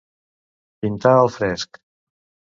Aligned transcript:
Pintar 0.85 1.13
al 1.19 1.31
fresc. 1.37 1.83